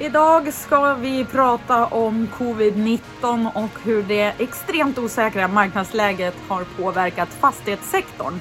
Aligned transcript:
Idag 0.00 0.52
ska 0.52 0.94
vi 0.94 1.24
prata 1.24 1.86
om 1.86 2.28
covid-19 2.38 3.50
och 3.54 3.70
hur 3.84 4.02
det 4.02 4.34
extremt 4.38 4.98
osäkra 4.98 5.48
marknadsläget 5.48 6.34
har 6.48 6.64
påverkat 6.64 7.28
fastighetssektorn. 7.28 8.40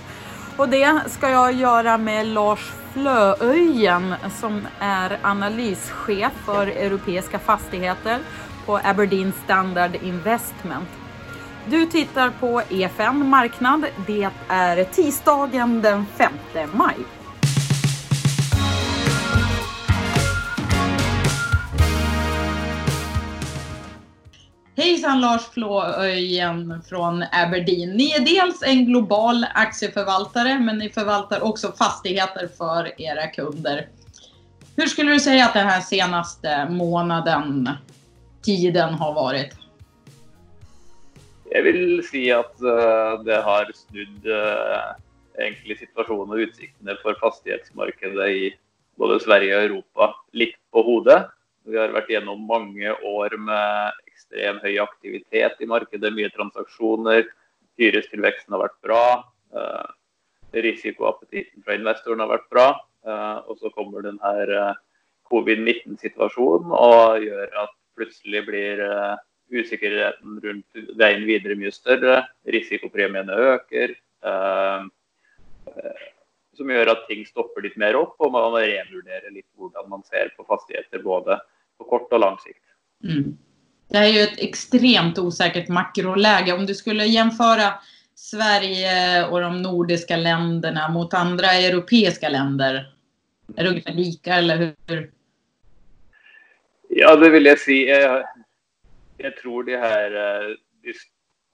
Och 0.57 0.69
det 0.69 1.01
ska 1.07 1.29
jag 1.29 1.53
göra 1.53 1.97
med 1.97 2.27
Lars 2.27 2.71
Flööjen 2.93 4.15
som 4.39 4.67
är 4.79 5.19
analyschef 5.21 6.31
för 6.45 6.67
europeiska 6.67 7.39
fastigheter 7.39 8.19
på 8.65 8.79
Aberdeen 8.83 9.33
Standard 9.43 9.95
Investment. 9.95 10.89
Du 11.65 11.85
tittar 11.85 12.29
på 12.29 12.61
EFN 12.69 13.29
Marknad. 13.29 13.85
Det 14.07 14.29
är 14.47 14.83
tisdagen 14.83 15.81
den 15.81 16.05
5 16.17 16.33
maj. 16.73 17.16
Hejsan 24.77 25.21
Lars 25.21 25.45
Flåöjen 25.49 26.81
från 26.89 27.23
Aberdeen. 27.31 27.89
Ni 27.89 28.11
är 28.11 28.19
dels 28.19 28.63
en 28.63 28.85
global 28.85 29.45
aktieförvaltare 29.53 30.59
men 30.59 30.77
ni 30.77 30.89
förvaltar 30.89 31.41
också 31.43 31.71
fastigheter 31.71 32.49
för 32.57 33.01
era 33.01 33.27
kunder. 33.27 33.87
Hur 34.75 34.85
skulle 34.85 35.11
du 35.11 35.19
säga 35.19 35.45
att 35.45 35.53
den 35.53 35.67
här 35.67 35.81
senaste 35.81 36.69
månaden, 36.69 37.69
tiden 38.41 38.93
har 38.93 39.13
varit? 39.13 39.53
Jeg 41.51 41.63
vil 41.63 42.03
si 42.03 42.27
at 42.31 42.53
uh, 42.61 43.23
det 43.25 43.41
har 43.41 43.71
snudd 43.73 44.25
egentlig 45.39 45.79
situasjonen 45.79 46.35
og 46.35 46.43
utsiktene 46.43 46.97
for 47.01 47.17
fastighetsmarkedet 47.21 48.29
i 48.29 48.49
både 48.99 49.17
Sverige 49.23 49.57
og 49.57 49.63
Europa 49.69 50.11
litt 50.37 50.59
på 50.69 50.83
hodet. 50.85 51.31
Vi 51.67 51.77
har 51.77 51.93
vært 51.95 52.11
gjennom 52.11 52.45
mange 52.47 52.93
år 53.05 53.35
med 53.43 54.01
ekstrem 54.07 54.61
høy 54.63 54.77
aktivitet 54.83 55.61
i 55.63 55.69
markedet, 55.69 56.13
mye 56.15 56.31
transaksjoner. 56.35 57.27
Hyrestilveksten 57.77 58.55
har 58.55 58.63
vært 58.63 58.77
bra. 58.85 59.03
Uh, 59.53 59.87
risikoappetitten 60.55 61.65
fra 61.65 61.75
investoren 61.77 62.23
har 62.23 62.31
vært 62.31 62.51
bra. 62.53 62.69
og 63.07 63.55
så 63.61 63.69
kommer 63.71 64.03
denne 64.03 64.73
covid-19-situasjonen 65.29 66.73
og 66.75 67.21
gjør 67.23 67.53
at 67.61 67.71
plutselig 67.95 68.41
blir 68.49 68.81
usikkerheten 69.53 70.41
rundt 70.43 70.81
veien 70.99 71.23
videre 71.27 71.55
mye 71.55 71.71
større. 71.71 72.17
Risikopremiene 72.51 73.37
øker. 73.53 73.95
Eh, 74.27 76.05
som 76.57 76.71
gjør 76.73 76.93
at 76.93 77.05
ting 77.09 77.21
stopper 77.27 77.65
litt 77.65 77.77
mer 77.77 77.97
opp, 77.99 78.15
og 78.23 78.33
man 78.33 78.55
revurderer 78.55 79.29
litt 79.29 79.47
hvordan 79.59 79.89
man 79.91 80.03
ser 80.07 80.31
på 80.37 80.45
fastigheter 80.47 81.03
både 81.03 81.37
på 81.77 81.89
kort 81.89 82.13
og 82.13 82.23
lang 82.23 82.39
sikt. 82.43 82.63
Mm. 83.03 83.37
Det 83.87 83.99
er 83.99 84.09
jo 84.11 84.23
et 84.25 84.39
ekstremt 84.43 85.19
osäkert 85.19 85.69
makroläge. 85.69 86.53
Om 86.53 86.65
du 86.65 86.75
skulle 86.75 87.05
jämföra 87.05 87.73
Sverige 88.15 89.27
og 89.27 89.41
de 89.41 89.61
nordiske 89.61 90.17
länderna 90.17 90.89
mot 90.89 91.13
andre 91.13 91.47
europeiske 91.47 92.29
länder, 92.29 92.93
er 93.57 93.63
det 93.63 93.69
ungefär 93.69 93.93
lika 93.93 94.33
eller 94.33 94.57
hur? 94.57 95.11
Ja, 96.89 97.15
det 97.15 97.29
vil 97.29 97.45
jeg 97.45 97.59
si. 97.59 97.77
Jeg 99.17 99.35
tror 99.41 99.63
de 99.63 99.77
her 99.77 100.15
eh, 100.15 100.55
de, 100.83 100.93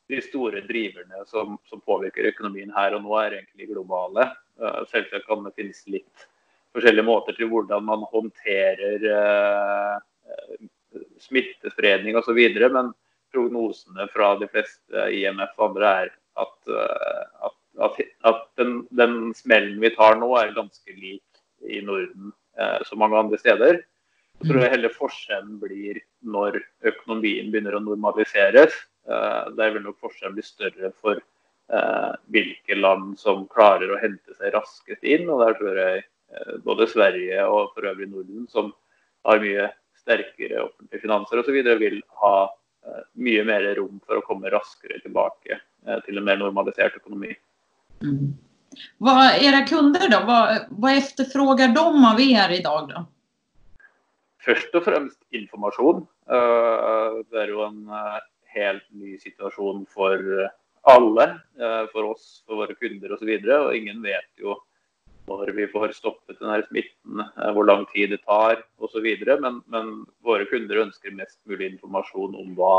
de 0.09 0.21
store 0.21 0.61
driverne 0.61 1.25
som, 1.27 1.57
som, 1.69 1.81
påvirker 1.81 2.31
økonomien 2.31 2.73
her 2.75 2.95
og 2.95 3.03
nå, 3.03 3.13
er 3.19 3.37
egentlig 3.37 3.69
globale. 3.69 4.29
Eh, 4.61 4.81
selvsagt 4.91 5.27
kan 5.27 5.45
det 5.45 5.53
finnes 5.55 5.83
litt 5.87 6.27
forskjellige 6.73 7.05
måter 7.05 7.37
til 7.37 7.51
hvordan 7.51 7.85
man 7.85 8.05
håndterer 8.09 9.05
smittespredning 11.33 12.17
osv. 12.19 12.39
Men 12.69 12.93
prognosene 13.33 14.07
fra 14.13 14.35
de 14.37 14.47
fleste 14.53 15.09
IMF 15.17 15.57
og 15.57 15.71
andre 15.71 15.93
er 16.03 16.13
at, 16.43 16.55
uh, 16.69 17.49
at, 17.49 17.57
at, 17.89 17.99
at 18.29 18.45
den, 18.61 18.83
den, 18.93 19.17
smellen 19.37 19.81
vi 19.81 19.93
tar 19.97 20.17
nå, 20.21 20.29
er 20.37 20.55
ganske 20.55 20.95
lik 20.97 21.25
i 21.65 21.81
Norden 21.81 22.31
eh, 22.59 22.79
som 22.87 22.99
mange 23.01 23.17
andre 23.17 23.39
steder. 23.39 23.81
Jeg 24.41 24.49
tror 24.49 24.65
heller 24.73 24.91
forskjellen 24.91 25.59
blir 25.61 25.99
når 26.27 26.57
økonomien 26.89 27.51
begynner 27.51 27.77
å 27.77 27.83
normaliseres. 27.83 28.75
Eh, 29.07 29.43
der 29.57 29.75
vil 29.75 29.85
nok 29.85 30.01
forskjellen 30.03 30.35
bli 30.35 30.45
større 30.45 30.91
for 30.99 31.19
eh, 31.19 32.11
hvilke 32.33 32.77
land 32.79 33.13
som 33.21 33.45
klarer 33.51 33.93
å 33.93 34.01
hente 34.01 34.35
seg 34.35 34.55
raskest 34.55 35.05
inn. 35.07 35.29
Og 35.31 35.45
der 35.45 35.55
tror 35.59 35.79
jeg 35.79 36.03
eh, 36.03 36.53
både 36.65 36.89
Sverige 36.91 37.45
og 37.47 37.71
for 37.75 37.87
øvrig 37.93 38.09
Norden, 38.11 38.47
som 38.51 38.73
har 39.27 39.43
mye 39.43 39.69
sterkere 40.03 40.65
offentlige 40.67 41.03
finanser 41.05 41.41
osv., 41.41 41.59
vil 41.79 42.01
ha 42.21 42.35
mye 43.15 43.43
mer 43.47 43.65
rom 43.77 44.01
for 44.03 44.19
å 44.19 44.25
komme 44.27 44.51
raskere 44.51 44.99
tilbake 44.99 45.55
til 46.03 46.19
en 46.19 46.25
mer 46.27 46.35
normalisert 46.41 46.97
økonomi. 46.99 47.31
Mm. 48.03 48.33
Hva 48.99 49.13
er 49.29 49.45
era 49.47 49.61
kunder 49.69 50.09
da? 50.11 50.19
Hva, 50.27 50.39
hva 50.67 50.91
efterfrågar 50.99 51.71
de 51.71 51.85
av 52.09 52.19
er 52.19 52.55
i 52.57 52.59
dag? 52.65 52.91
da? 52.91 53.05
først 54.43 54.75
og 54.77 54.85
fremst 54.87 55.19
informasjon. 55.35 56.03
Eh, 56.27 57.17
det 57.31 57.41
er 57.43 57.53
jo 57.53 57.63
en 57.65 57.81
eh, 57.87 58.19
helt 58.57 58.85
ny 58.95 59.15
situasjon 59.21 59.85
for 59.91 60.19
alle. 60.93 61.27
Eh, 61.59 61.83
for 61.93 62.13
oss, 62.13 62.27
for 62.47 62.63
våre 62.63 62.77
kunder 62.79 63.15
osv. 63.15 63.29
Og, 63.29 63.47
så 63.47 63.59
og 63.69 63.79
ingen 63.79 64.03
vet 64.05 64.29
jo 64.41 64.57
når 65.27 65.53
vi 65.55 65.67
får 65.71 65.93
stoppet 65.95 66.39
denne 66.39 66.59
smitten, 66.67 67.23
hvor 67.55 67.67
lang 67.67 67.85
tid 67.93 68.11
det 68.11 68.23
tar 68.27 68.59
osv. 68.83 69.07
Men, 69.27 69.61
men 69.71 69.93
våre 70.25 70.47
kunder 70.49 70.83
ønsker 70.83 71.15
mest 71.15 71.39
mulig 71.49 71.73
informasjon 71.73 72.35
om 72.39 72.51
hva 72.57 72.75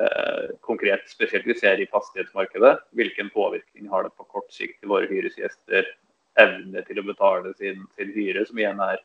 eh, 0.00 0.54
konkret 0.66 1.08
spesielt 1.10 1.46
vi 1.48 1.58
ser 1.58 1.82
i 1.82 1.88
fastighetsmarkedet. 1.90 2.76
Hvilken 2.98 3.30
påvirkning 3.34 3.90
har 3.90 4.06
det 4.06 4.14
på 4.16 4.28
kort 4.30 4.50
sikt 4.54 4.80
til 4.80 4.94
våre 4.94 5.10
hyresgjester? 5.10 5.88
Evne 6.36 6.82
til 6.84 7.00
å 7.00 7.06
betale 7.06 7.54
sin, 7.56 7.86
sin 7.96 8.12
hyre, 8.12 8.44
som 8.46 8.58
igjen 8.60 8.82
er 8.84 9.00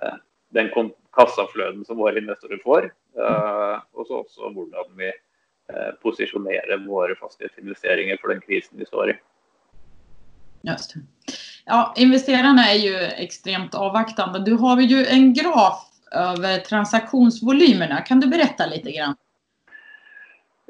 eh, 0.00 0.18
den 0.54 0.70
kassafløten 1.16 1.84
som 1.86 1.98
våre 2.00 2.22
investorer 2.22 2.62
får. 2.64 2.90
Eh, 3.18 3.76
og 3.94 4.06
så 4.06 4.22
også 4.22 4.52
hvordan 4.54 4.94
vi 4.98 5.10
uh, 5.10 5.92
posisjonerer 6.02 6.82
våre 6.86 7.16
fastighetsinvesteringer 7.18 8.18
for 8.22 8.32
den 8.34 8.42
krisen 8.44 8.78
vi 8.78 8.88
står 8.88 9.14
i. 9.14 9.18
Just 10.66 10.96
Ja, 11.68 11.92
investererne 12.00 12.64
er 12.72 12.78
jo 12.80 12.94
ekstremt 13.22 13.74
avvaktende. 13.76 14.42
Du 14.46 14.56
har 14.62 14.80
jo 14.82 15.00
en 15.04 15.32
graf 15.36 15.86
over 16.16 16.62
transaktionsvolymerna. 16.66 18.00
Kan 18.06 18.20
du 18.20 18.28
berätta 18.30 18.66
litt? 18.66 18.88
Grann? 18.88 19.18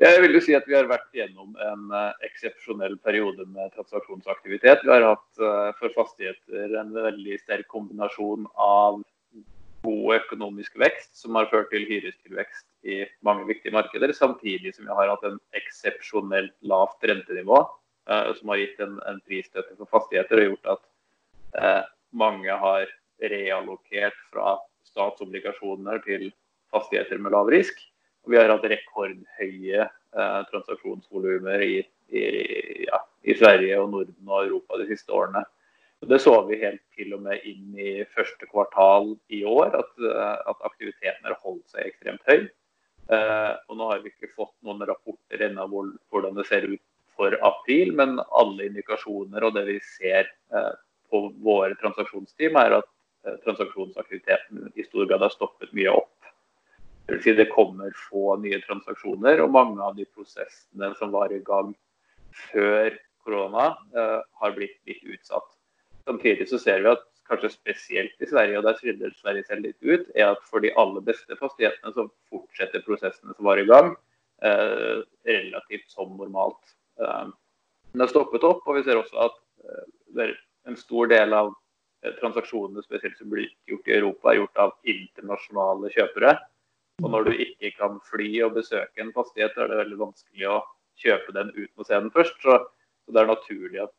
Jeg 0.01 0.21
vil 0.25 0.33
jo 0.33 0.41
si 0.41 0.55
at 0.57 0.65
Vi 0.69 0.77
har 0.77 0.89
vært 0.89 1.09
gjennom 1.13 1.57
en 1.61 1.95
eksepsjonell 2.25 2.97
periode 3.05 3.45
med 3.53 3.73
transaksjonsaktivitet. 3.77 4.85
Vi 4.85 4.93
har 4.93 5.05
hatt 5.13 5.43
uh, 5.43 5.71
for 5.81 5.93
fastigheter 5.97 6.77
en 6.81 6.93
veldig 6.97 7.37
sterk 7.43 7.69
kombinasjon 7.73 8.49
av 8.57 9.03
god 9.85 10.15
økonomisk 10.19 10.77
vekst, 10.81 11.15
som 11.17 11.37
har 11.39 11.49
ført 11.53 11.71
til 11.73 11.87
hyrestilvekst 11.89 12.67
i 12.89 13.03
mange 13.25 13.47
viktige 13.49 13.73
markeder, 13.73 14.13
samtidig 14.17 14.75
som 14.77 14.89
vi 14.89 14.97
har 14.97 15.13
hatt 15.13 15.25
en 15.29 15.39
eksepsjonelt 15.57 16.53
lavt 16.69 17.05
rentenivå, 17.09 17.63
som 18.09 18.49
har 18.51 18.59
gitt 18.59 18.81
en, 18.83 18.97
en 19.07 19.19
prisstøtte 19.29 19.77
for 19.79 19.91
fastigheter 19.93 20.41
og 20.41 20.47
gjort 20.49 20.71
at 20.73 20.81
uh, 21.61 21.83
mange 22.17 22.55
har 22.63 22.89
reallokert 23.23 24.17
fra 24.33 24.57
statsobligasjoner 24.89 26.03
til 26.07 26.31
fastigheter 26.73 27.21
med 27.23 27.35
lav 27.35 27.51
risk. 27.53 27.79
Og 28.25 28.35
vi 28.35 28.41
har 28.41 28.53
hatt 28.53 28.67
rekordhøye 28.69 29.85
eh, 29.87 30.41
transaksjonsvolumer 30.51 31.65
i, 31.65 31.79
i, 32.13 32.25
ja, 32.85 33.01
i 33.25 33.37
Sverige 33.39 33.79
og 33.81 33.91
Norden 33.95 34.29
og 34.29 34.45
Europa 34.45 34.81
de 34.81 34.91
siste 34.91 35.15
årene. 35.17 35.45
Det 36.11 36.17
så 36.23 36.33
vi 36.49 36.61
helt 36.63 36.81
til 36.97 37.13
og 37.17 37.25
med 37.27 37.43
inn 37.49 37.77
i 37.77 37.91
første 38.15 38.47
kvartal 38.49 39.13
i 39.33 39.43
år, 39.45 39.75
at, 39.83 39.91
eh, 40.01 40.37
at 40.53 40.69
aktiviteten 40.69 41.29
har 41.29 41.39
holdt 41.45 41.67
seg 41.73 41.89
ekstremt 41.89 42.25
høy. 42.29 42.49
Eh, 43.11 43.53
og 43.69 43.77
nå 43.77 43.89
har 43.91 44.05
vi 44.05 44.13
ikke 44.13 44.33
fått 44.37 44.55
noen 44.65 44.85
rapporter 44.89 45.49
ennå 45.49 45.67
hvordan 45.69 46.37
det 46.39 46.47
ser 46.49 46.69
ut 46.71 46.83
for 47.21 47.37
april, 47.45 47.93
men 47.97 48.17
alle 48.33 48.71
indikasjoner 48.71 49.45
og 49.45 49.59
det 49.59 49.67
vi 49.69 49.77
ser 49.99 50.25
eh, 50.25 50.73
på 51.13 51.27
våre 51.45 51.77
transaksjonsteam, 51.83 52.57
er 52.57 52.79
at 52.79 52.89
eh, 53.27 53.37
transaksjonsaktiviteten 53.45 54.71
i 54.73 54.87
stor 54.87 55.11
grad 55.11 55.27
har 55.27 55.35
stoppet 55.35 55.75
mye 55.77 55.93
opp. 55.93 56.17
Det, 57.05 57.19
vil 57.19 57.23
si 57.27 57.37
det 57.37 57.51
kommer 57.53 57.93
få 58.09 58.39
nye 58.41 58.63
transaksjoner, 58.65 59.45
og 59.45 59.53
mange 59.53 59.85
av 59.85 60.01
de 60.01 60.09
prosessene 60.09 60.93
som 60.97 61.13
var 61.13 61.35
i 61.35 61.43
gang 61.45 61.75
før 62.49 62.97
korona, 63.27 63.75
eh, 63.93 64.19
har 64.41 64.57
blitt 64.57 64.79
litt 64.89 65.05
utsatt. 65.05 65.49
Samtidig 66.09 66.49
så 66.49 66.59
ser 66.63 66.81
vi 66.81 66.95
at 66.95 67.05
kanskje 67.31 67.53
spesielt 67.53 68.25
i 68.25 68.33
Sverige, 68.33 68.59
og 68.59 68.67
der 68.67 68.81
skiller 68.81 69.13
Sverige 69.21 69.45
selv 69.47 69.69
litt 69.69 69.79
ut, 69.85 70.09
er 70.17 70.33
at 70.33 70.49
for 70.49 70.65
de 70.65 70.73
aller 70.81 71.05
beste 71.05 71.37
fastighetene 71.39 71.93
så 71.95 72.09
fortsetter 72.33 72.89
prosessene 72.89 73.37
som 73.37 73.47
var 73.53 73.61
i 73.61 73.69
gang, 73.69 73.93
eh, 74.43 75.03
relativt 75.29 75.91
som 75.93 76.17
normalt. 76.17 76.79
Eh, 77.01 77.27
den 77.93 78.05
har 78.05 78.13
stoppet 78.13 78.45
opp, 78.47 78.63
og 78.67 78.79
vi 78.79 78.85
ser 78.87 79.01
også 79.01 79.27
at 79.27 79.39
eh, 80.21 80.35
en 80.69 80.79
stor 80.79 81.11
del 81.11 81.35
av 81.35 81.53
transaksjonene 82.21 82.83
spesielt 82.85 83.19
som 83.19 83.29
blir 83.33 83.49
gjort 83.69 83.89
i 83.91 83.97
Europa, 83.99 84.31
er 84.31 84.41
gjort 84.41 84.61
av 84.63 84.75
internasjonale 84.89 85.91
kjøpere. 85.93 86.35
Og 87.03 87.11
når 87.13 87.27
du 87.27 87.33
ikke 87.45 87.73
kan 87.77 87.99
fly 88.09 88.29
og 88.47 88.55
besøke 88.57 89.03
en 89.03 89.13
fastighet, 89.17 89.57
er 89.57 89.69
det 89.69 89.81
veldig 89.83 89.99
vanskelig 90.01 90.49
å 90.49 90.61
kjøpe 91.01 91.35
den 91.37 91.53
uten 91.57 91.83
å 91.83 91.87
se 91.87 91.97
den 91.97 92.13
først. 92.15 92.37
Så, 92.45 92.57
det 93.11 93.21
er 93.21 93.27
naturlig 93.27 93.81
at, 93.83 93.95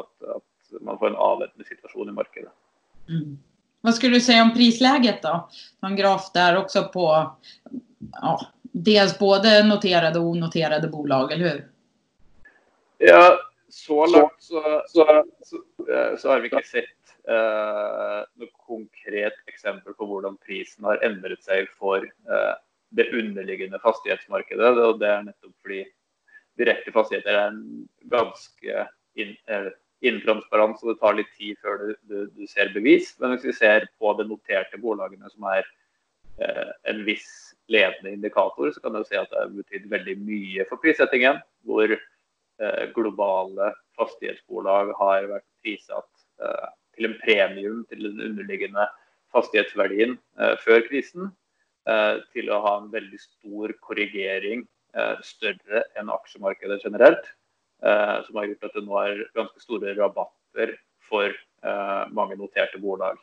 at, 0.00 0.08
at 0.34 0.80
man 0.82 0.98
får 0.98 1.12
en 1.12 1.20
avventende 1.22 1.68
situasjon 1.68 2.10
i 2.10 2.16
markedet. 2.16 2.50
Mm. 3.08 3.36
Vad 3.80 3.94
skulle 3.94 4.16
du 4.16 4.20
si 4.20 4.40
om 4.40 4.54
prisläget 4.54 5.22
då? 5.22 5.48
En 5.80 5.96
graf 5.96 6.32
der 6.32 6.56
også 6.56 6.88
på 6.92 7.36
ja, 8.12 8.40
dels 8.72 9.18
både 9.18 9.62
noterade 9.62 10.18
og 10.18 10.32
onoterade 10.34 10.88
bolag, 10.88 11.32
eller 11.32 11.48
hur? 11.48 11.60
Ja, 12.98 13.38
så 13.68 14.06
langt 14.06 14.38
så, 14.42 14.62
så, 14.88 15.04
så, 15.44 15.60
eh, 15.86 16.16
så 16.18 16.30
har 16.32 16.40
vi 16.40 16.48
ikke 16.50 16.64
sett 16.66 17.12
uh, 17.28 18.24
noe 18.40 18.48
konkret 18.64 19.36
eksempel 19.50 19.94
på 19.94 20.08
hvordan 20.08 20.38
prisen 20.40 20.88
har 20.88 21.02
endret 21.06 21.44
seg 21.44 21.68
for 21.76 22.02
uh, 22.30 22.54
det 22.96 23.10
underliggende 23.12 23.80
fastighetsmarkedet. 23.82 24.72
Og 24.86 25.02
det 25.02 25.10
er 25.12 25.26
nettopp 25.28 25.54
fordi 25.62 25.82
direkte 26.58 26.94
fastigheter 26.94 27.36
er 27.36 27.52
en 27.52 27.84
ganske 28.10 28.88
in, 29.20 29.36
uh, 29.52 29.70
intransparent, 30.00 30.78
så 30.80 30.92
det 30.92 31.00
tar 31.00 31.16
litt 31.18 31.30
tid 31.38 31.58
før 31.62 31.80
du, 31.82 31.92
du, 32.10 32.18
du, 32.34 32.46
ser 32.50 32.72
bevis. 32.74 33.14
Men 33.20 33.34
hvis 33.34 33.48
vi 33.50 33.56
ser 33.56 33.88
på 33.98 34.12
de 34.18 34.26
noterte 34.28 34.78
bolagene, 34.80 35.30
som 35.32 35.48
er 35.50 35.64
eh, 36.42 36.70
en 36.92 37.02
viss 37.06 37.28
ledende 37.72 38.14
indikator, 38.14 38.70
så 38.72 38.82
kan 38.84 38.94
du 38.94 39.02
se 39.04 39.18
at 39.18 39.30
det 39.32 39.40
har 39.40 39.56
betydd 39.56 39.88
veldig 39.90 40.16
mye 40.22 40.66
for 40.70 40.80
prissettingen. 40.82 41.42
Hvor 41.66 41.90
eh, 41.90 42.04
globale 42.94 43.72
fastighetsbolag 43.98 44.92
har 44.98 45.26
vært 45.30 45.46
prissatt 45.62 46.08
eh, 46.42 46.70
til 46.96 47.10
en 47.10 47.18
premium 47.22 47.84
til 47.90 48.08
den 48.08 48.22
underliggende 48.30 48.86
fastighetsverdien 49.34 50.16
eh, 50.40 50.54
før 50.64 50.82
krisen. 50.88 51.30
Eh, 51.88 52.18
til 52.34 52.50
å 52.52 52.60
ha 52.64 52.74
en 52.80 52.90
veldig 52.92 53.20
stor 53.22 53.72
korrigering, 53.84 54.66
eh, 54.94 55.14
større 55.24 55.84
enn 55.98 56.12
aksjemarkedet 56.12 56.82
generelt. 56.84 57.30
Eh, 57.82 58.16
som 58.26 58.36
har 58.36 58.50
gjort 58.50 58.68
at 58.68 58.76
det 58.76 58.84
nå 58.84 59.00
er 59.04 59.24
ganske 59.38 59.62
store 59.62 59.94
rabatter 59.96 60.74
for 61.08 61.30
eh, 61.30 62.04
mange 62.12 62.36
noterte 62.36 62.80
bolag. 62.82 63.18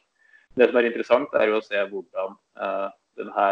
Det 0.55 0.69
som 0.69 0.79
er 0.79 0.87
interessant, 0.87 1.33
er 1.35 1.51
å 1.51 1.63
se 1.63 1.81
hvordan 1.91 2.37
eh, 2.63 2.87
denne 3.19 3.49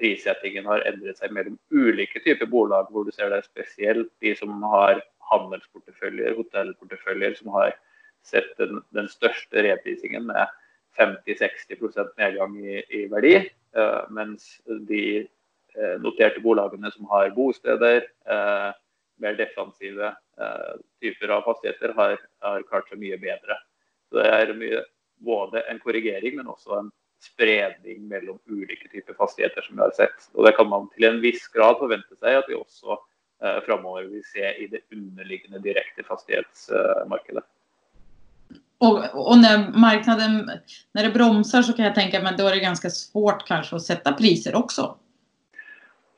prissettingen 0.00 0.68
har 0.68 0.84
endret 0.88 1.18
seg 1.20 1.32
mellom 1.32 1.56
ulike 1.72 2.20
typer 2.24 2.48
bolag, 2.50 2.90
hvor 2.92 3.06
du 3.06 3.12
ser 3.14 3.32
det 3.32 3.40
er 3.40 3.48
spesielt 3.48 4.12
de 4.24 4.34
som 4.36 4.52
har 4.74 5.00
handelsporteføljer, 5.32 6.36
hotellporteføljer, 6.38 7.36
som 7.40 7.52
har 7.56 7.74
sett 8.26 8.52
den, 8.60 8.82
den 8.94 9.08
største 9.10 9.64
reprisingen 9.66 10.28
med 10.28 10.46
50-60% 10.98 12.12
nedgang 12.20 12.56
i, 12.60 12.80
i 12.90 13.06
verdi. 13.10 13.36
Uh, 13.76 14.04
mens 14.12 14.58
de 14.88 15.04
uh, 15.78 15.96
noterte 16.02 16.42
bolagene 16.44 16.90
som 16.92 17.08
har 17.12 17.32
bosteder, 17.36 18.04
uh, 18.28 18.70
mer 19.22 19.36
defensive 19.38 20.08
typer 20.98 21.30
av 21.30 21.44
fastigheter 21.46 21.92
har, 21.94 22.16
har, 22.42 22.62
klart 22.66 22.88
seg 22.90 22.98
mye 22.98 23.18
bedre. 23.20 23.54
Så 24.08 24.18
Det 24.18 24.30
er 24.34 24.52
mye, 24.56 24.80
både 25.22 25.60
en 25.70 25.78
korrigering, 25.78 26.40
men 26.40 26.48
også 26.50 26.78
en 26.80 26.88
spredning 27.22 28.00
mellom 28.10 28.40
ulike 28.50 28.88
typer 28.90 29.14
fastigheter 29.14 29.62
som 29.62 29.76
vi 29.76 29.84
har 29.84 29.94
sett. 29.94 30.26
Og 30.34 30.48
Det 30.48 30.54
kan 30.56 30.66
man 30.72 30.88
til 30.96 31.06
en 31.06 31.20
viss 31.22 31.44
grad 31.54 31.78
forvente 31.78 32.18
seg 32.18 32.40
at 32.40 32.50
vi 32.50 32.58
også 32.58 32.96
eh, 33.44 33.60
framover 33.66 34.04
vil 34.10 34.24
se 34.24 34.54
i 34.54 34.66
det 34.66 34.80
underliggende 34.92 35.58
direkte 35.58 36.02
fastighetsmarkedet. 36.02 37.44
Och, 38.78 39.28
och, 39.30 39.38
när 39.38 39.78
marknaden, 39.78 40.50
när 40.92 41.02
det 41.02 41.10
bromsar 41.10 41.62
så 41.62 41.72
kan 41.72 41.84
jag 41.84 41.94
tänka 41.94 42.20
mig 42.20 42.32
att 42.32 42.38
då 42.38 42.46
är 42.46 42.50
det 42.50 42.60
ganska 42.60 42.90
svårt 42.90 43.46
kanske 43.46 43.76
att 43.76 43.82
sätta 43.82 44.12
priser 44.12 44.54
också. 44.54 44.96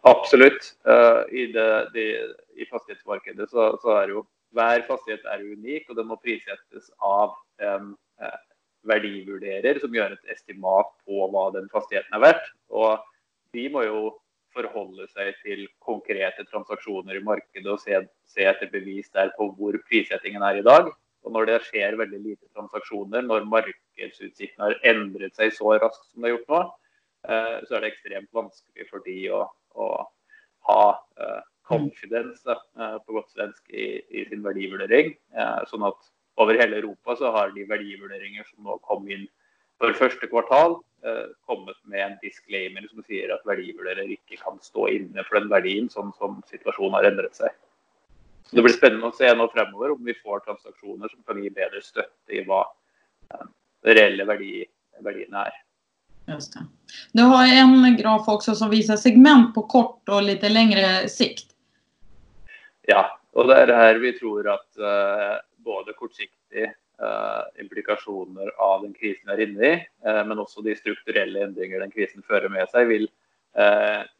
Absolutt. 0.00 0.76
Uh, 0.88 1.38
I, 1.38 1.46
det, 1.46 1.90
det, 1.94 2.34
I, 2.56 2.66
fastighetsmarkedet 2.70 3.50
så, 3.50 3.78
så, 3.82 3.94
er 4.02 4.10
jo 4.12 4.24
hver 4.52 4.84
fastighet 4.88 5.24
er 5.28 5.44
unik, 5.44 5.88
og 5.88 5.96
den 5.96 6.10
må 6.10 6.18
prissettes 6.20 6.90
av 7.00 7.32
en 7.60 7.94
uh, 8.20 8.40
verdivurderer 8.84 9.80
som 9.80 9.96
gjør 9.96 10.12
et 10.12 10.34
estimat 10.36 10.92
på 11.08 11.28
hva 11.32 11.46
den 11.56 11.70
fastigheten 11.72 12.16
er 12.16 12.24
verdt. 12.26 12.52
Og 12.68 13.00
de 13.56 13.64
må 13.72 13.86
jo 13.86 14.02
forholde 14.54 15.06
seg 15.12 15.34
til 15.42 15.64
konkrete 15.84 16.46
transaksjoner 16.50 17.18
i 17.18 17.24
markedet 17.24 17.70
og 17.70 17.82
se, 17.82 18.00
se 18.30 18.46
etter 18.48 18.70
bevis 18.72 19.10
der 19.14 19.32
på 19.38 19.50
hvor 19.58 19.76
prissettingen 19.88 20.44
er 20.46 20.60
i 20.60 20.66
dag. 20.66 20.92
Og 21.24 21.32
når 21.32 21.48
det 21.48 21.58
skjer 21.68 21.96
veldig 21.98 22.20
lite 22.20 22.48
transaksjoner, 22.52 23.24
når 23.24 23.46
markedsutsiktene 23.48 24.70
har 24.70 24.80
endret 24.92 25.36
seg 25.38 25.54
så 25.56 25.76
raskt 25.80 26.10
som 26.10 26.20
det 26.20 26.30
har 26.30 26.34
gjort 26.36 26.50
nå, 26.52 26.62
uh, 27.30 27.58
så 27.64 27.76
er 27.76 27.84
det 27.84 27.92
ekstremt 27.94 28.32
vanskelig 28.36 28.88
for 28.90 29.04
de 29.06 29.18
å 29.32 29.44
å 29.74 29.88
ha 30.68 30.82
uh, 30.94 31.42
confidence 31.68 32.46
uh, 32.46 32.98
på 33.04 33.16
godt 33.16 33.32
svensk 33.34 33.70
i, 33.72 33.86
i 34.10 34.26
sin 34.28 34.44
verdivurdering. 34.44 35.14
Sånn 35.70 35.86
at 35.88 36.10
over 36.40 36.58
hele 36.58 36.80
Europa 36.80 37.16
så 37.18 37.30
har 37.34 37.54
de 37.54 37.66
verdivurderinger 37.68 38.46
som 38.48 38.66
nå 38.66 38.78
kom 38.86 39.06
inn 39.10 39.26
for 39.80 39.96
første 39.98 40.28
kvartal, 40.30 40.78
kommet 41.44 41.76
med 41.84 42.00
en 42.00 42.14
disclaimer 42.22 42.86
som 42.88 43.02
sier 43.04 43.28
at 43.34 43.42
verdivurderer 43.44 44.08
ikke 44.14 44.38
kan 44.40 44.56
stå 44.64 44.86
inne 44.88 45.24
for 45.26 45.36
den 45.36 45.50
verdien 45.52 45.90
sånn 45.92 46.14
som 46.16 46.38
situasjonen 46.48 46.96
har 46.96 47.08
endret 47.10 47.36
seg. 47.36 47.52
Så 48.48 48.56
Det 48.56 48.64
blir 48.64 48.76
spennende 48.76 49.10
å 49.10 49.16
se 49.16 49.28
nå 49.36 49.48
fremover 49.52 49.92
om 49.92 50.00
vi 50.04 50.16
får 50.16 50.46
transaksjoner 50.46 51.12
som 51.12 51.20
kan 51.28 51.42
gi 51.42 51.50
bedre 51.52 51.82
støtte 51.84 52.32
i 52.32 52.40
hva 52.48 52.62
de 53.84 53.96
reelle 53.98 54.24
verdi, 54.28 54.64
verdiene 55.04 55.44
er. 55.48 55.60
Just 56.32 56.54
det. 56.56 56.64
Du 57.12 57.22
har 57.28 57.50
en 57.52 57.96
graf 57.98 58.28
også 58.28 58.54
som 58.56 58.72
viser 58.72 58.96
segment 59.00 59.52
på 59.56 59.66
kort 59.68 60.08
og 60.08 60.24
litt 60.24 60.44
lengre 60.48 61.08
sikt. 61.12 61.50
Ja, 62.88 63.10
og 63.36 63.48
det 63.50 63.58
er 63.64 63.74
her 63.76 64.00
vi 64.00 64.12
tror 64.16 64.48
at 64.54 64.66
uh, 64.80 65.36
både 65.64 65.96
kortsiktige 65.98 66.70
uh, 66.70 66.78
implikasjoner 67.60 68.52
av 68.62 68.84
den 68.84 68.92
krisen 68.94 69.26
vi 69.26 69.34
er 69.34 69.42
inne 69.44 69.66
i, 69.66 69.78
uh, 70.06 70.20
men 70.28 70.38
også 70.38 70.62
de 70.62 70.76
strukturelle 70.78 71.42
endringer 71.42 71.82
den 71.82 71.90
krisen 71.90 72.22
fører 72.22 72.52
med 72.52 72.70
seg, 72.70 72.86
vil, 72.86 73.08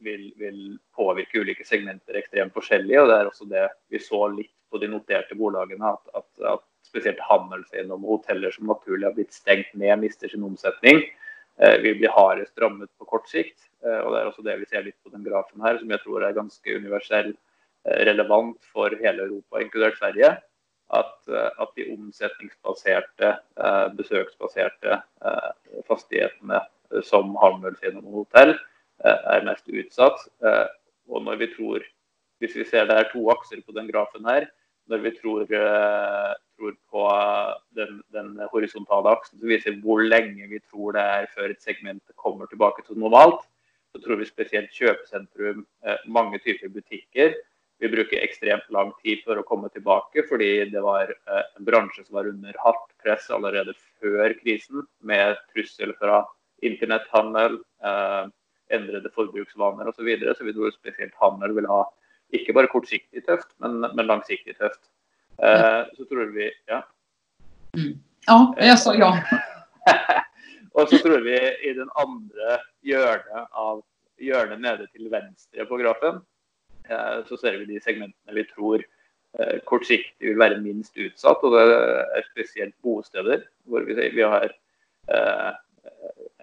vil, 0.02 0.24
vil, 0.38 0.58
påvirke 0.94 1.40
ulike 1.42 1.66
segmenter 1.66 2.18
ekstremt 2.18 2.54
forskjellig. 2.54 2.98
og 3.00 3.08
Det 3.10 3.16
er 3.16 3.30
også 3.30 3.46
det 3.50 3.64
vi 3.94 4.02
så 4.02 4.20
litt 4.34 4.52
på 4.70 4.82
de 4.82 4.90
noterte 4.90 5.38
bolagene, 5.38 5.94
at, 5.94 6.18
at, 6.18 6.28
at 6.56 6.66
spesielt 6.86 7.22
handelseiendom 7.28 8.04
og 8.04 8.18
hoteller 8.18 8.54
som 8.54 8.68
naturlig 8.70 9.08
har 9.08 9.14
blitt 9.16 9.34
stengt 9.34 9.70
ned, 9.78 9.96
mister 10.02 10.30
sin 10.30 10.46
omsetning. 10.46 11.02
Eh, 11.56 11.76
vil 11.82 11.98
bli 12.00 12.10
hardest 12.10 12.58
rammet 12.58 12.90
på 12.98 13.06
kort 13.06 13.28
sikt. 13.30 13.68
Eh, 13.84 14.00
og 14.02 14.12
Det 14.12 14.20
er 14.20 14.30
også 14.30 14.46
det 14.46 14.56
vi 14.58 14.70
ser 14.70 14.82
litt 14.82 14.98
på 15.04 15.12
den 15.12 15.22
grafen 15.26 15.62
her, 15.62 15.78
som 15.78 15.90
jeg 15.90 16.02
tror 16.02 16.24
er 16.24 16.34
ganske 16.34 16.76
universell 16.80 17.30
eh, 17.30 18.00
relevant 18.10 18.58
for 18.72 18.90
hele 19.02 19.28
Europa, 19.28 19.62
inkludert 19.62 19.98
Sverige. 20.00 20.32
At, 20.92 21.14
at 21.32 21.70
de 21.78 21.86
omsetningsbaserte, 21.94 23.30
besøksbaserte 23.96 24.98
fastighetene 25.88 26.60
som 27.08 27.32
handels 27.40 27.80
og 27.88 28.10
hotell 28.18 28.52
er 29.00 29.46
mest 29.48 29.70
utsatt. 29.72 30.20
Og 31.08 31.24
når 31.24 31.40
vi 31.40 31.48
tror, 31.56 31.86
hvis 32.38 32.56
vi 32.60 32.66
ser 32.68 32.84
det 32.90 32.98
er 33.00 33.08
to 33.14 33.24
akser 33.32 33.64
på 33.64 33.72
den 33.74 33.88
grafen 33.88 34.28
her, 34.28 34.46
når 34.92 35.02
vi 35.06 35.14
tror 35.16 35.48
tror 36.58 36.76
på 36.90 37.04
den, 37.76 38.02
den, 38.12 38.40
horisontale 38.52 39.10
aksen, 39.16 39.38
som 39.38 39.48
viser 39.48 39.80
hvor 39.82 40.02
lenge 40.02 40.48
vi 40.50 40.60
tror 40.70 40.94
det 40.96 41.02
er 41.02 41.26
før 41.34 41.50
et 41.50 41.62
segment 41.62 42.02
kommer 42.16 42.46
tilbake 42.46 42.84
til 42.86 42.98
normalt. 42.98 43.42
Så 43.92 44.02
tror 44.02 44.18
vi 44.18 44.26
spesielt 44.26 44.72
kjøpesentrum, 44.74 45.66
eh, 45.86 45.98
mange 46.06 46.40
typer 46.42 46.68
butikker, 46.68 47.34
vil 47.84 47.92
bruker 47.92 48.22
ekstremt 48.24 48.70
lang 48.72 48.92
tid 49.04 49.20
for 49.26 49.38
å 49.38 49.44
komme 49.46 49.68
tilbake, 49.74 50.24
fordi 50.28 50.70
det 50.72 50.82
var 50.84 51.10
eh, 51.12 51.42
en 51.58 51.66
bransje 51.66 52.04
som 52.06 52.18
var 52.18 52.30
under 52.30 52.56
hardt 52.62 52.88
press 53.04 53.28
allerede 53.34 53.74
før 54.00 54.34
krisen, 54.40 54.86
med 55.04 55.36
trussel 55.52 55.94
fra 56.00 56.22
internetthandel, 56.64 57.58
eh, 57.84 58.24
endrede 58.74 59.12
forbruksvaner 59.14 59.90
osv. 59.90 60.00
Så, 60.00 60.08
videre. 60.08 60.34
så 60.34 60.48
vi 60.48 60.56
tror 60.56 60.72
spesielt 60.74 61.14
handel 61.20 61.54
vil 61.58 61.68
ha 61.68 61.84
ikke 62.34 62.54
bare 62.56 62.70
kortsiktig 62.72 63.24
tøft, 63.28 63.52
men, 63.62 63.82
men 63.84 64.08
langsiktig 64.08 64.56
tøft. 64.58 64.82
Eh, 65.38 65.82
så 65.96 66.08
tror 66.10 66.32
vi 66.34 66.50
Ja. 66.70 66.82
Mm. 67.76 67.98
Ja, 68.24 68.38
jeg 68.56 68.78
sa 68.80 68.94
ja. 68.96 69.10
og 70.76 70.88
så 70.88 70.98
tror 71.02 71.24
vi 71.26 71.34
i 71.36 71.74
den 71.76 71.90
andre 72.00 72.60
hjørnet 72.86 73.50
av 73.52 73.82
hjørnet 74.22 74.62
nede 74.62 74.86
til 74.94 75.10
venstre 75.12 75.66
på 75.68 75.78
grafen, 75.82 76.22
så 77.28 77.38
ser 77.40 77.58
vi 77.60 77.68
de 77.72 77.80
segmentene 77.80 78.36
vi 78.36 78.44
tror 78.50 78.82
eh, 78.82 79.58
kortsiktig 79.68 80.30
vil 80.30 80.40
være 80.40 80.60
minst 80.62 80.96
utsatt. 81.00 81.44
Og 81.44 81.56
det 81.56 81.64
er 82.18 82.28
spesielt 82.30 82.76
bosteder, 82.84 83.46
hvor 83.64 83.86
vi, 83.88 83.96
vi 84.14 84.24
har 84.24 84.50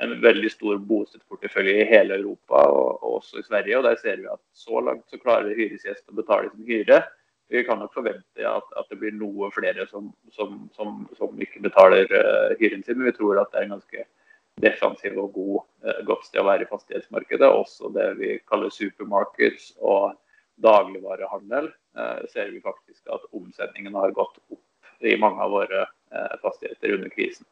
en 0.01 0.12
veldig 0.21 0.51
stor 0.53 0.77
bostedsportefølje 0.86 1.79
i 1.81 1.88
hele 1.89 2.19
Europa 2.19 2.62
og, 2.69 3.01
også 3.15 3.41
i 3.41 3.48
Sverige. 3.48 3.77
og 3.77 3.83
Der 3.83 3.98
ser 4.01 4.21
vi 4.21 4.29
at 4.29 4.41
så 4.53 4.81
langt 4.86 5.10
så 5.10 5.17
klarer 5.21 5.57
hyresgjest 5.57 6.10
å 6.10 6.17
betale 6.17 6.51
sin 6.53 6.67
hyre 6.67 7.01
vi 7.51 7.63
kan 7.63 7.79
nok 7.79 7.93
forvente 7.93 8.48
at, 8.48 8.67
at 8.79 8.88
det 8.89 8.98
blir 9.01 9.12
noe 9.12 9.50
flere 9.51 9.83
som, 9.89 10.07
som, 10.31 10.55
som, 10.75 11.01
som 11.17 11.41
ikke 11.43 11.63
betaler 11.65 12.07
uh, 12.15 12.53
hyren 12.62 12.83
sin. 12.86 13.00
Men 13.00 13.10
vi 13.10 13.17
tror 13.17 13.41
at 13.41 13.51
det 13.51 13.60
er 13.60 13.67
en 13.67 13.74
ganske 13.75 14.05
defensiv 14.63 15.17
og 15.19 15.33
god, 15.36 15.65
uh, 15.83 16.00
godt 16.07 16.29
sted 16.29 16.39
å 16.39 16.48
være 16.48 16.63
i 16.63 16.69
fastighetsmarkedet. 16.71 17.50
Også 17.50 17.91
det 17.98 18.07
vi 18.21 18.38
kaller 18.48 18.71
supermarkeds 18.71 19.74
og 19.83 20.13
dagligvarehandel. 20.63 21.72
Uh, 21.98 22.22
ser 22.34 22.53
vi 22.53 22.62
faktisk 22.63 23.08
at 23.12 23.25
omsetningen 23.36 23.98
har 23.98 24.13
gått 24.18 24.38
opp 24.50 25.03
i 25.06 25.18
mange 25.18 25.41
av 25.41 25.50
våre 25.56 25.88
fastigheter 26.44 26.91
under 26.94 27.10
krisen. 27.10 27.48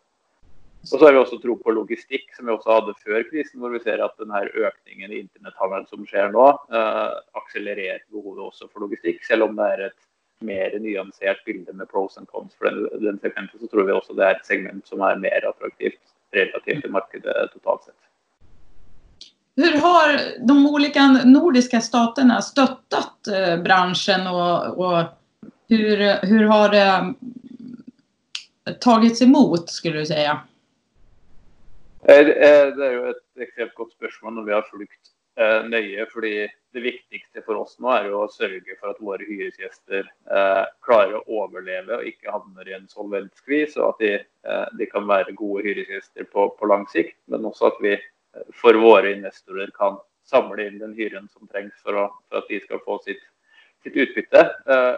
Og 0.79 0.87
så 0.87 0.99
har 1.03 1.11
vi 1.11 1.19
også 1.19 1.39
tro 1.43 1.57
på 1.59 1.73
logistikk, 1.75 2.29
som 2.35 2.47
vi 2.47 2.53
også 2.53 2.71
hadde 2.71 2.95
før 3.03 3.23
krisen, 3.27 3.59
hvor 3.59 3.73
vi 3.73 3.81
ser 3.83 3.99
at 4.03 4.15
denne 4.21 4.45
økningen 4.47 5.11
i 5.11 5.23
internetthandel 5.25 5.87
som 5.89 6.05
skjer 6.07 6.31
nå, 6.31 6.45
eh, 6.71 7.17
akselererer 7.41 8.05
behovet 8.13 8.45
også 8.45 8.69
for 8.69 8.85
logistikk. 8.85 9.19
Selv 9.27 9.49
om 9.49 9.59
det 9.59 9.67
er 9.73 9.83
et 9.89 9.99
mer 10.47 10.77
nyansert 10.79 11.43
bilde 11.43 11.75
med 11.75 11.89
pros 11.91 12.15
and 12.17 12.31
cons 12.31 12.55
for 12.55 12.69
den, 12.69 12.87
den 13.03 13.19
segmentet, 13.19 13.59
så 13.59 13.67
tror 13.67 13.89
vi 13.89 13.97
også 13.97 14.15
det 14.15 14.29
er 14.29 14.37
et 14.37 14.47
segment 14.47 14.87
som 14.87 15.03
er 15.03 15.19
mer 15.19 15.49
attraktivt 15.51 16.15
relativt 16.31 16.85
til 16.85 16.95
markedet 16.95 17.35
totalt 17.57 17.89
sett. 17.89 18.08
Hur 19.59 19.77
har 19.81 20.19
de 20.47 20.67
olika 20.67 21.07
nordiska 21.07 21.81
staterna 21.81 22.41
stöttat 22.41 23.27
eh, 23.27 23.61
branschen 23.63 24.27
och, 24.27 24.77
och 24.77 25.05
hur, 25.69 26.25
hur 26.25 26.43
har 26.43 26.69
det 26.69 27.13
tagits 28.79 29.21
emot 29.21 29.69
skulle 29.69 29.99
du 29.99 30.05
säga? 30.05 30.41
Eh, 32.03 32.19
eh, 32.19 32.67
det 32.75 32.85
er 32.85 32.93
jo 32.93 33.07
et 33.11 33.43
ekstremt 33.43 33.73
godt 33.75 33.91
spørsmål 33.97 34.37
når 34.37 34.45
vi 34.47 34.53
har 34.55 34.69
fulgt 34.69 35.11
eh, 35.35 35.65
nøye. 35.67 36.05
fordi 36.13 36.47
Det 36.71 36.83
viktigste 36.85 37.43
for 37.43 37.59
oss 37.59 37.75
nå 37.83 37.91
er 37.91 38.07
jo 38.07 38.21
å 38.23 38.31
sørge 38.31 38.77
for 38.79 38.93
at 38.93 39.01
våre 39.01 39.25
hyresgjester 39.25 40.05
klarer 40.85 41.17
å 41.17 41.23
overleve 41.41 41.97
og 41.97 42.05
ikke 42.05 42.31
havner 42.31 42.69
i 42.69 42.75
en 42.77 42.87
solventskvis. 42.87 43.75
Og 43.81 43.89
at 43.89 44.05
de, 44.05 44.11
de, 44.77 44.87
kan 44.87 45.07
være 45.09 45.33
gode 45.35 45.65
hyresgjester 45.65 46.29
på, 46.29 46.45
på, 46.55 46.69
lang 46.69 46.85
sikt. 46.93 47.17
Men 47.27 47.49
også 47.49 47.73
at 47.73 47.81
vi 47.81 47.97
for 48.53 48.77
våre 48.77 49.15
investorer 49.15 49.71
kan 49.75 49.97
samle 50.29 50.67
inn 50.67 50.79
den 50.81 50.93
hyren 50.97 51.27
som 51.33 51.47
trengs 51.49 51.77
for, 51.81 51.97
å, 51.97 52.07
for 52.29 52.41
at 52.43 52.51
de 52.51 52.59
skal 52.61 52.81
få 52.85 52.99
sitt, 53.05 53.21
sitt 53.83 53.97
utbytte. 53.97 54.43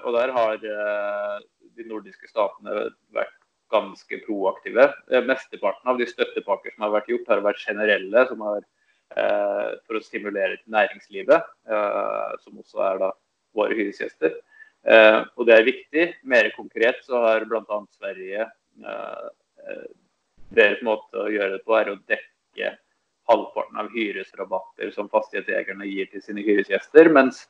og 0.03 0.09
Der 0.17 0.33
har 0.35 0.57
de 0.59 1.85
nordiske 1.87 2.27
statene 2.27 2.89
vært 3.15 3.37
ganske 3.71 4.19
proaktive. 4.25 4.93
Eh, 5.11 5.23
mesteparten 5.25 5.89
av 5.91 5.99
de 5.99 6.07
støttepakker 6.09 6.75
som 6.75 6.85
har 6.85 6.95
vært 6.97 7.11
gjort, 7.11 7.29
har 7.31 7.43
vært 7.45 7.63
generelle, 7.63 8.25
som 8.29 8.43
har 8.45 8.61
eh, 8.61 9.67
for 9.87 9.97
å 9.97 10.03
stimulere 10.03 10.59
til 10.59 10.75
næringslivet, 10.75 11.51
eh, 11.71 12.33
som 12.43 12.59
også 12.61 12.83
er 12.89 13.01
da 13.05 13.11
våre 13.57 13.77
hyresgjester. 13.77 14.35
Eh, 14.83 15.19
og 15.37 15.47
det 15.47 15.57
er 15.57 15.67
viktig. 15.67 16.05
Mer 16.27 16.51
konkret 16.57 17.01
så 17.07 17.23
har 17.27 17.47
bl.a. 17.47 17.81
Sverige 17.97 18.47
eh, 18.47 19.25
eh, 19.67 19.89
Deres 20.51 20.81
måte 20.83 21.15
å 21.15 21.29
gjøre 21.31 21.53
det 21.53 21.63
på 21.63 21.75
er 21.77 21.93
å 21.93 21.99
dekke 22.11 22.73
halvparten 23.31 23.79
av 23.81 23.89
hyresrabatter 23.95 24.91
som 24.95 25.09
fastighetseierne 25.11 25.87
gir 25.89 26.11
til 26.11 26.23
sine 26.27 26.43
hyresgjester. 26.45 27.09
mens 27.09 27.47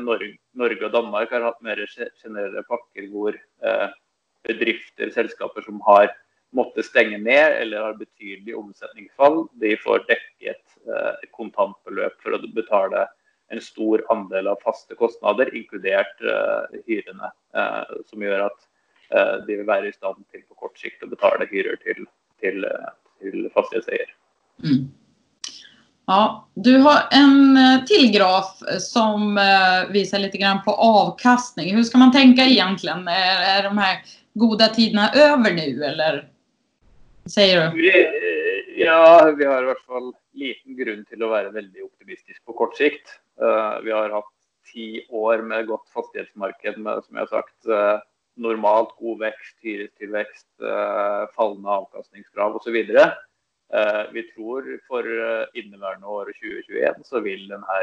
Norge, 0.00 0.32
Norge, 0.58 0.82
og 0.82 0.94
Danmark 0.96 1.30
har 1.30 1.44
hatt 1.46 1.60
mer 1.62 1.78
generelle 1.86 2.64
pakker 2.66 3.04
hvor 3.12 3.36
bedrifter, 4.42 5.10
selskaper 5.14 5.62
som 5.62 5.80
har 5.86 6.10
måttet 6.56 6.88
stenge 6.88 7.18
ned 7.18 7.56
eller 7.60 7.84
har 7.84 7.98
betydelig 7.98 8.56
omsetningsfall, 8.58 9.44
de 9.62 9.76
får 9.84 10.04
dekket 10.08 10.62
eh, 10.88 11.28
kontantbeløp 11.36 12.16
for 12.22 12.34
å 12.34 12.42
betale 12.56 13.06
en 13.50 13.62
stor 13.62 14.02
andel 14.14 14.50
av 14.50 14.62
faste 14.64 14.96
kostnader, 14.98 15.52
inkludert 15.56 16.22
eh, 16.22 16.80
hyrene. 16.88 17.30
Eh, 17.54 17.94
som 18.10 18.22
gjør 18.26 18.48
at 18.48 18.66
eh, 19.14 19.36
de 19.46 19.60
vil 19.60 19.68
være 19.68 19.90
i 19.90 19.94
stand 19.94 20.24
til 20.30 20.44
på 20.46 20.58
kort 20.66 20.78
sikt 20.78 21.06
å 21.06 21.10
betale 21.10 21.48
hyrer 21.50 21.78
til, 21.84 22.06
til, 22.42 22.66
eh, 22.66 22.90
til 23.22 23.46
fastighetseier. 23.54 24.14
Mm. 24.66 24.88
Ja, 26.10 26.48
du 26.54 26.76
har 26.76 27.02
en 27.10 27.58
til 27.86 27.96
till 27.96 28.12
graf 28.12 28.62
som 28.80 29.38
visar 29.92 30.18
lite 30.18 30.38
grann 30.38 30.62
på 30.64 30.70
avkastning. 30.70 31.74
Hur 31.76 31.82
ska 31.82 31.98
man 31.98 32.12
tänka 32.12 32.42
egentligen? 32.42 33.08
Är, 33.08 33.58
är 33.58 33.62
de 33.62 33.78
här 33.78 33.98
goda 34.34 34.68
tiderna 34.68 35.10
över 35.14 35.52
nu, 35.52 35.84
eller? 35.84 36.28
Sier 37.26 37.70
du? 37.70 37.82
ja, 38.76 39.34
vi 39.38 39.44
har 39.44 39.62
i 39.62 39.66
hvert 39.66 39.86
fall 39.86 40.10
liten 40.34 40.76
grunn 40.82 41.06
til 41.06 41.22
å 41.22 41.30
være 41.30 41.54
veldig 41.54 41.86
optimistisk 41.86 42.42
på 42.42 42.58
kort 42.58 42.74
sikt. 42.80 43.14
Vi 43.84 43.94
har 43.94 44.10
hatt 44.10 44.34
ti 44.72 45.06
år 45.14 45.46
med 45.46 45.70
godt 45.70 45.86
fastighetsmarked 45.94 46.82
med, 46.82 47.04
som 47.06 47.20
jeg 47.20 47.28
har 47.28 47.34
sagt, 47.38 48.06
normalt 48.34 48.96
god 48.98 49.22
vekst, 49.28 49.60
hyrestilvekst, 49.62 50.48
fallende 51.38 51.78
avkastningskrav 51.78 52.58
osv. 52.58 52.82
Uh, 52.98 53.14
vi 54.10 54.22
tror 54.32 54.66
for 54.90 55.06
inneværende 55.54 56.06
år 56.10 56.32
2021 56.40 57.04
så 57.06 57.20
vil 57.22 57.44
denne 57.52 57.76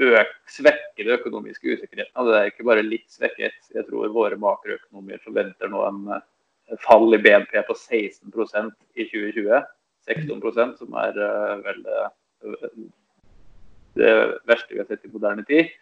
øk, 0.00 0.30
svekke 0.48 1.04
det 1.04 1.18
økonomiske 1.18 1.76
usikkerheten. 1.76 2.14
Og 2.16 2.30
det 2.30 2.38
er 2.38 2.48
ikke 2.48 2.66
bare 2.70 2.86
litt 2.86 3.04
svekket. 3.12 3.58
Jeg 3.74 3.84
tror 3.90 4.14
våre 4.14 4.38
makroøkonomier 4.40 5.20
forventer 5.24 5.68
nå 5.68 5.84
en 5.88 6.00
fall 6.86 7.12
i 7.12 7.20
BNP 7.20 7.52
på 7.68 7.76
16% 7.76 8.72
i 8.96 9.08
2020. 9.10 9.60
16% 10.08 10.78
som 10.80 10.98
er 11.00 11.20
vel 11.64 11.84
det 13.94 14.12
verste 14.48 14.74
vi 14.74 14.80
har 14.80 14.88
sett 14.88 15.04
i 15.06 15.12
moderne 15.12 15.44
tid. 15.48 15.72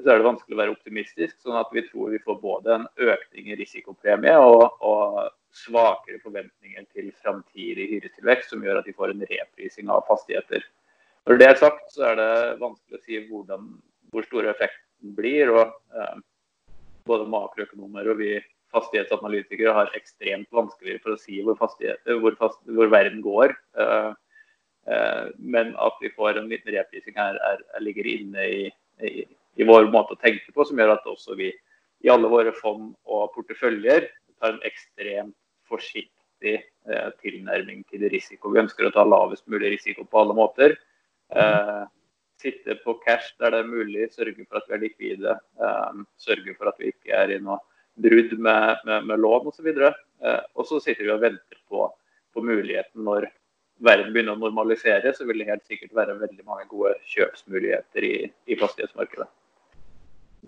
Så 0.00 0.08
er 0.08 0.20
det 0.20 0.26
vanskelig 0.26 0.56
å 0.56 0.60
være 0.62 0.74
optimistisk. 0.74 1.36
sånn 1.42 1.58
at 1.60 1.70
vi 1.72 1.84
tror 1.88 2.14
vi 2.14 2.22
får 2.24 2.40
både 2.40 2.74
en 2.74 2.86
økning 2.96 3.50
i 3.50 3.58
risikopremie 3.58 4.36
og, 4.40 4.80
og 4.80 5.28
svakere 5.56 6.20
forventninger 6.22 6.86
til 6.94 7.10
framtidig 7.22 7.88
hyretilvekst, 7.94 8.52
som 8.52 8.62
gjør 8.64 8.80
at 8.80 8.88
de 8.88 8.94
får 8.96 9.14
en 9.14 9.24
reprising 9.30 9.90
av 9.90 10.06
fastigheter. 10.08 10.64
Når 11.28 11.40
det 11.40 11.48
er 11.48 11.58
sagt, 11.60 11.90
så 11.94 12.10
er 12.10 12.16
det 12.20 12.30
vanskelig 12.62 12.98
å 12.98 13.04
si 13.04 13.18
hvordan, 13.28 13.66
hvor 14.12 14.26
stor 14.26 14.48
effekten 14.52 15.14
blir. 15.18 15.52
og 15.52 15.74
eh, 15.94 16.16
Både 17.08 17.28
makroøkonomer 17.32 18.12
og 18.12 18.20
vi 18.20 18.32
fastighetsanalytikere 18.74 19.74
har 19.74 19.92
ekstremt 19.98 20.48
vanskeligere 20.54 21.02
for 21.02 21.16
å 21.16 21.20
si 21.20 21.40
hvor, 21.42 21.58
hvor, 21.58 22.36
fast, 22.38 22.60
hvor 22.70 22.92
verden 22.92 23.22
går. 23.24 23.54
Eh, 23.82 24.12
eh, 24.94 25.26
men 25.38 25.74
at 25.82 25.98
vi 26.02 26.12
får 26.14 26.38
en 26.38 26.48
liten 26.52 26.76
reprising 26.76 27.18
her, 27.18 27.40
er, 27.50 27.64
er, 27.74 27.84
ligger 27.84 28.08
inne 28.08 28.46
i, 28.46 28.62
i, 29.02 29.26
i, 29.58 29.66
vår 29.66 29.90
måte 29.92 30.16
å 30.16 30.22
tenke 30.22 30.54
på, 30.54 30.64
som 30.64 30.78
gjør 30.78 30.94
at 30.96 31.10
også 31.10 31.36
vi 31.40 31.50
i 32.00 32.08
alle 32.08 32.30
våre 32.32 32.54
fond 32.56 32.94
og 33.10 33.34
porteføljer 33.34 34.08
tar 34.40 34.54
en 34.54 34.62
ekstremt 34.64 35.36
forsiktig 35.70 36.58
eh, 36.58 37.08
tilnærming 37.22 37.86
til 37.90 38.04
risiko. 38.12 38.52
Vi 38.52 38.62
ønsker 38.64 38.88
å 38.88 38.92
ta 38.94 39.06
lavest 39.06 39.46
mulig 39.50 39.76
risiko 39.78 40.04
på 40.04 40.24
alle 40.24 40.36
måter. 40.36 40.76
Eh, 41.30 41.82
sitte 42.40 42.76
på 42.84 42.96
cash 43.04 43.34
der 43.40 43.54
det 43.54 43.64
er 43.64 43.72
mulig, 43.72 44.08
sørge 44.14 44.46
for 44.46 44.60
at 44.60 44.68
vi 44.68 44.76
er 44.76 44.84
likvide. 44.84 45.40
Eh, 45.60 46.04
sørge 46.20 46.56
for 46.56 46.72
at 46.72 46.80
vi 46.80 46.92
ikke 46.94 47.16
er 47.16 47.36
i 47.36 47.42
noe 47.42 47.60
brudd 48.00 48.38
med, 48.38 48.76
med, 48.84 49.04
med 49.06 49.20
lån 49.20 49.50
osv. 49.50 49.68
Eh, 49.68 50.40
og 50.54 50.66
så 50.66 50.80
sitter 50.80 51.06
vi 51.06 51.12
og 51.14 51.22
venter 51.24 51.60
på, 51.68 51.86
på, 52.34 52.44
muligheten 52.44 53.04
når 53.06 53.28
verden 53.84 54.12
begynner 54.12 54.36
å 54.36 54.42
normalisere, 54.42 55.12
så 55.16 55.26
vil 55.28 55.40
det 55.40 55.50
helt 55.50 55.66
sikkert 55.68 55.94
være 55.96 56.18
veldig 56.20 56.44
mange 56.44 56.66
gode 56.70 56.94
kjøpsmuligheter 57.12 58.06
i, 58.06 58.14
i 58.46 58.58
fastighetsmarkedet. 58.60 59.28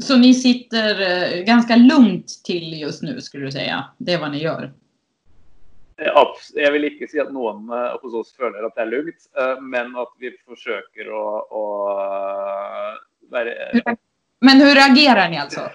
Så 0.00 0.16
ni 0.16 0.32
sitter 0.36 1.00
eh, 1.04 1.40
ganske 1.48 1.76
lugnt 1.80 2.38
til 2.46 2.64
just 2.80 3.04
nå, 3.04 3.18
skulle 3.20 3.50
du 3.50 3.56
si? 3.56 3.66
Det 3.98 4.14
er 4.14 4.22
hva 4.22 4.32
dere 4.32 4.46
gjør? 4.46 4.70
Jeg 6.56 6.72
vil 6.74 6.88
ikke 6.88 7.08
si 7.10 7.20
at 7.22 7.32
noen 7.34 7.68
eh, 7.72 7.98
hos 8.02 8.16
oss 8.18 8.32
føler 8.38 8.64
at 8.66 8.74
det 8.76 8.84
er 8.84 8.90
lugnt, 8.90 9.28
eh, 9.38 9.60
men 9.60 9.92
at 10.00 10.10
vi 10.22 10.32
forsøker 10.46 11.10
å, 11.12 11.24
å 11.52 11.64
eh, 11.92 12.96
være 13.32 13.54
Men 14.42 14.62
hvordan 14.62 14.96
reagerer 14.96 15.30
dere, 15.30 15.44
altså? 15.44 15.68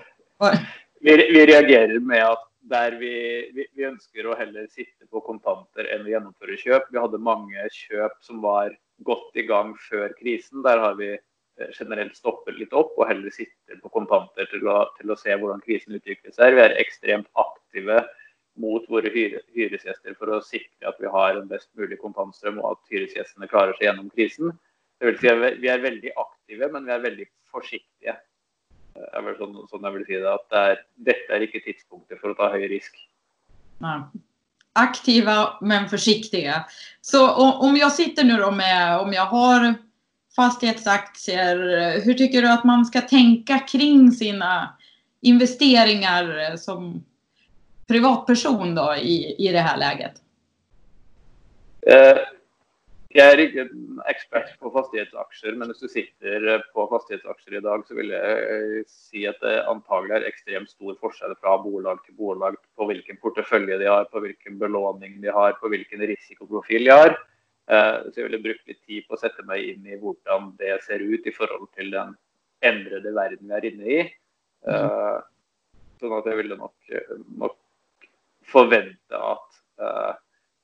Vi, 1.01 1.13
vi, 1.13 1.45
reagerer 1.47 1.99
med 2.03 2.25
at 2.25 2.43
der 2.67 2.97
vi, 2.99 3.13
vi, 3.55 3.67
vi, 3.71 3.85
ønsker 3.87 4.27
å 4.27 4.35
heller 4.35 4.67
sitte 4.73 5.07
på 5.07 5.21
kontanter 5.23 5.87
enn 5.93 6.03
å 6.03 6.11
gjennomføre 6.11 6.57
kjøp. 6.59 6.89
Vi 6.91 6.99
hadde 6.99 7.21
mange 7.23 7.69
kjøp 7.71 8.17
som 8.25 8.41
var 8.43 8.73
godt 9.07 9.39
i 9.39 9.45
gang 9.47 9.71
før 9.87 10.11
krisen. 10.19 10.65
Der 10.65 10.81
har 10.83 10.97
vi 10.99 11.13
generelt 11.77 12.17
stoppet 12.17 12.57
litt 12.59 12.73
opp 12.75 12.97
og 12.97 13.07
heller 13.09 13.33
sitter 13.33 13.79
på 13.81 13.91
kontanter 13.93 14.49
til 14.51 14.67
å, 14.69 14.81
til 14.99 15.13
å 15.13 15.17
se 15.19 15.33
hvordan 15.33 15.63
krisen 15.63 15.95
utvikler 15.97 16.33
seg. 16.35 16.57
Vi 16.57 16.63
er 16.65 16.75
ekstremt 16.81 17.29
aktive 17.39 18.03
mot 18.61 18.85
våre 18.89 19.11
hyresgjester 19.11 20.15
for 20.17 20.33
å 20.33 20.43
sikre 20.45 20.89
at 20.89 20.99
vi 21.01 21.09
har 21.13 21.37
en 21.37 21.49
best 21.49 21.69
mulig 21.79 21.99
kontantstrøm 22.01 22.59
og 22.61 22.75
at 22.75 22.93
hyresgjestene 22.93 23.49
klarer 23.51 23.77
seg 23.77 23.89
gjennom 23.89 24.09
krisen. 24.13 24.53
Det 24.97 25.11
vil 25.11 25.19
si 25.21 25.31
at 25.31 25.59
Vi 25.61 25.69
er 25.69 25.83
veldig 25.83 26.13
aktive, 26.17 26.71
men 26.73 26.85
vi 26.85 26.93
er 26.95 27.03
veldig 27.03 27.27
forsiktige. 27.51 28.15
Det 28.97 29.09
er 29.13 29.35
sånn, 29.37 29.57
sånn, 29.69 29.83
jeg 29.85 29.95
vil 29.97 30.07
si 30.07 30.15
det, 30.15 30.31
at 30.31 30.47
det 30.49 30.63
er, 30.69 30.79
Dette 31.11 31.35
er 31.35 31.45
ikke 31.45 31.65
tidspunktet 31.65 32.21
for 32.21 32.33
å 32.33 32.37
ta 32.39 32.49
høy 32.55 32.65
risk. 32.71 32.97
Nei. 33.83 33.99
Aktive, 34.77 35.33
men 35.65 35.87
forsiktige. 35.89 36.59
Så 37.01 37.23
om 37.25 37.77
jeg 37.77 37.93
sitter 37.95 38.25
nå 38.27 38.51
med 38.53 39.01
Om 39.01 39.13
jeg 39.15 39.25
har 39.31 39.67
fastighetsaksjer, 40.37 41.61
hvordan 42.05 42.17
syns 42.17 42.33
du 42.35 42.49
at 42.51 42.65
man 42.65 42.85
skal 42.85 43.07
tenke 43.09 43.57
kring 43.69 44.11
sine 44.13 44.51
investeringer 45.25 46.57
som 46.61 46.99
privatperson 47.87 48.75
då 48.75 48.95
i, 48.95 49.35
i 49.47 49.51
det 49.51 49.59
här 49.59 49.77
läget? 49.77 50.21
Eh, 51.87 52.17
jeg 53.15 53.33
er 53.33 53.39
ikke 53.41 53.63
ekspert 54.11 54.49
på 54.59 54.69
fastighetsaksjer, 54.73 55.55
men 55.57 55.71
hvis 55.71 55.79
du 55.81 55.87
sitter 55.89 56.59
på 56.75 56.83
fastighetsaksjer 56.91 57.55
i 57.57 57.61
dag, 57.63 57.85
så 57.87 57.95
vil 57.97 58.11
jeg 58.11 58.83
si 58.91 59.23
at 59.29 59.39
det 59.41 59.61
antagelig 59.71 60.17
er 60.17 60.27
ekstremt 60.27 60.69
stor 60.69 60.97
forskjell 60.99 61.33
fra 61.39 61.55
bolag 61.63 62.01
til 62.03 62.17
bolag 62.19 62.59
på 62.77 62.89
hvilken 62.89 63.17
portefølje 63.23 63.79
de 63.79 63.87
har, 63.89 64.09
på 64.11 64.21
hvilken 64.25 64.59
belåning 64.59 65.17
de 65.23 65.31
har, 65.33 65.55
på 65.61 65.71
hvilken 65.71 66.03
risikoprofil 66.11 66.89
de 66.89 66.93
har. 66.93 67.15
Eh, 67.71 67.95
så 68.11 68.19
jeg 68.19 68.27
ville 68.27 68.43
brukt 68.43 68.67
litt 68.69 68.83
tid 68.83 69.07
på 69.07 69.15
å 69.15 69.21
sette 69.23 69.45
meg 69.47 69.63
inn 69.71 69.87
i 69.87 69.99
hvordan 70.01 70.51
det 70.59 70.75
ser 70.85 71.01
ut 71.01 71.25
i 71.25 71.35
forhold 71.35 71.71
til 71.79 71.89
den 71.95 72.13
endrede 72.67 73.15
verden 73.15 73.47
vi 73.47 73.55
er 73.55 73.69
inne 73.71 73.95
i. 73.95 74.01
Eh, 74.67 75.17
sånn 76.01 76.19
at 76.19 76.27
jeg 76.27 76.43
ville 76.43 76.59
nok, 76.59 76.75
nok 77.39 77.57
forvente 78.51 79.17
at 79.17 79.59
uh, 79.81 80.13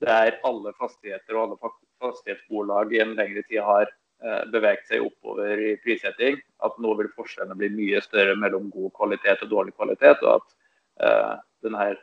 det 0.04 0.12
er 0.12 0.40
alle 0.48 0.74
fastigheter 0.80 1.38
og 1.38 1.44
alle 1.44 1.74
fastighetsbolag 2.04 2.94
i 2.96 3.02
en 3.04 3.14
lengre 3.18 3.44
tid 3.48 3.62
har 3.64 3.88
uh, 3.88 4.44
beveget 4.52 4.88
seg 4.90 5.06
oppover 5.06 5.60
i 5.60 5.76
prissetting. 5.84 6.40
At 6.66 6.80
nå 6.84 6.96
vil 7.00 7.12
forskjellene 7.16 7.58
bli 7.60 7.72
mye 7.76 8.02
større 8.04 8.36
mellom 8.40 8.72
god 8.74 8.92
kvalitet 9.00 9.46
og 9.46 9.54
dårlig 9.54 9.76
kvalitet. 9.78 10.24
Og 10.24 10.42
at 10.42 10.58
uh, 11.06 11.36
denne 11.64 11.94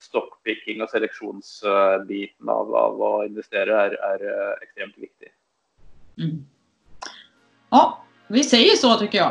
stockpicking 0.00 0.80
og 0.80 0.88
seleksjonsbiten 0.88 2.48
av, 2.48 2.70
av, 2.72 3.02
å 3.04 3.10
investere 3.26 3.82
er, 3.88 3.98
er 4.14 4.24
ekstremt 4.62 4.96
viktig. 4.96 5.28
Mm. 6.20 6.38
Ja, 7.70 7.82
vi 8.32 8.44
sier 8.46 8.78
så, 8.80 8.94
syns 8.96 9.18
jeg. 9.18 9.28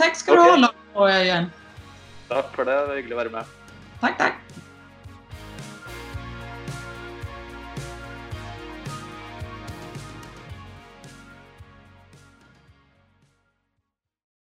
Takk 0.00 0.18
skal 0.20 0.36
okay. 0.36 0.44
du 0.44 0.52
ha, 0.52 0.60
Lars 0.66 1.14
Jørgen. 1.14 1.50
Takk 2.30 2.52
for 2.54 2.68
det. 2.68 2.76
Det 2.76 2.90
var 2.90 3.00
hyggelig 3.00 3.16
å 3.16 3.22
være 3.24 3.38
med. 3.38 3.56
Takk, 4.00 4.20
takk. 4.20 4.59